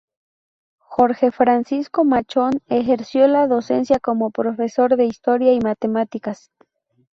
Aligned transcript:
Jorge 0.79 1.31
Francisco 1.31 2.03
Machón 2.05 2.59
ejerció 2.69 3.27
la 3.27 3.45
docencia 3.45 3.99
como 3.99 4.31
profesor 4.31 4.97
de 4.97 5.05
Historia 5.05 5.53
y 5.53 5.59
Matemáticas. 5.59 6.49